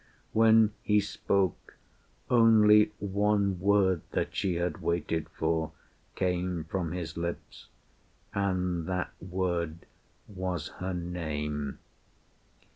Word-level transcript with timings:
When 0.33 0.73
he 0.81 0.99
spoke, 0.99 1.75
Only 2.27 2.91
one 2.97 3.59
word 3.59 4.01
that 4.13 4.35
she 4.35 4.55
had 4.55 4.81
waited 4.81 5.29
for 5.29 5.73
Came 6.15 6.63
from 6.63 6.91
his 6.91 7.17
lips, 7.17 7.67
and 8.33 8.87
that 8.87 9.11
word 9.21 9.85
was 10.27 10.69
her 10.79 10.95
name. 10.95 11.77